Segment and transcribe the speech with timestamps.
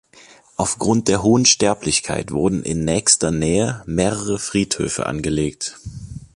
[0.55, 5.77] Auf Grund der hohen Sterblichkeit wurden in nächster Nähe mehrere Friedhöfe angelegt.